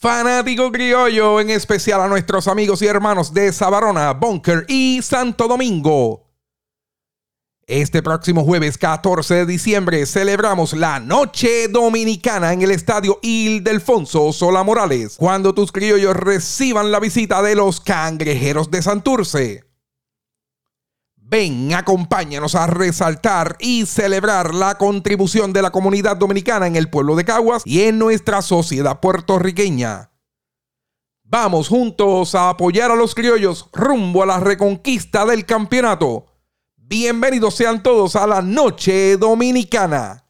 [0.00, 6.30] Fanático criollo, en especial a nuestros amigos y hermanos de Sabarona, Bunker y Santo Domingo.
[7.66, 14.62] Este próximo jueves 14 de diciembre celebramos la Noche Dominicana en el Estadio Ildefonso Sola
[14.62, 19.67] Morales, cuando tus criollos reciban la visita de los cangrejeros de Santurce.
[21.30, 27.16] Ven, acompáñanos a resaltar y celebrar la contribución de la comunidad dominicana en el pueblo
[27.16, 30.10] de Caguas y en nuestra sociedad puertorriqueña.
[31.24, 36.24] Vamos juntos a apoyar a los criollos rumbo a la reconquista del campeonato.
[36.76, 40.27] Bienvenidos sean todos a la Noche Dominicana.